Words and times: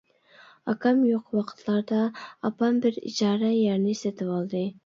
ئاكام 0.71 1.03
يوق 1.09 1.27
ۋاقىتلاردا 1.39 1.99
ئاپام 2.49 2.83
بىر 2.87 2.99
ئىجارە 3.03 3.55
يەرنى 3.61 3.97
سېتىۋالدى. 4.05 4.69